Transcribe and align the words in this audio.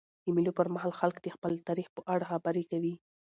د 0.25 0.27
مېلو 0.35 0.51
پر 0.57 0.67
مهال 0.75 0.93
خلک 0.99 1.17
د 1.21 1.27
خپل 1.35 1.51
تاریخ 1.67 1.87
په 1.95 2.01
اړه 2.13 2.25
خبري 2.31 2.63
کوي. 2.71 2.93